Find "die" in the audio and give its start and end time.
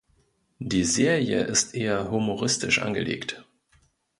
0.57-0.83